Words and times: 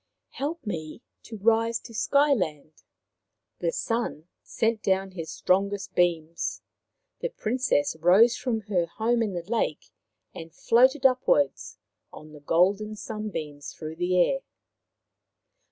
"Help 0.41 0.65
me 0.65 1.03
to 1.21 1.37
rise 1.37 1.77
to 1.79 1.93
Sky 1.93 2.33
land." 2.33 2.81
The 3.59 3.71
Sun 3.71 4.27
sent 4.41 4.81
down 4.81 5.11
his 5.11 5.29
strongest 5.29 5.93
beams. 5.93 6.63
The 7.19 7.29
Princess 7.29 7.95
rose 7.99 8.35
from 8.35 8.61
her 8.61 8.87
home 8.87 9.21
in 9.21 9.33
the 9.33 9.43
lake 9.45 9.91
and 10.33 10.51
floated 10.55 11.05
upwards 11.05 11.77
on 12.11 12.31
the 12.33 12.39
golden 12.39 12.95
sunbeams 12.95 13.75
through 13.75 13.97
the 13.97 14.17
air. 14.17 14.39